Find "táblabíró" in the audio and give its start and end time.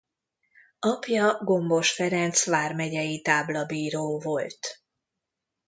3.21-4.19